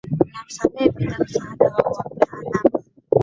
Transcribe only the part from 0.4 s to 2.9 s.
msamaha Bila msaada wao wa mtaalam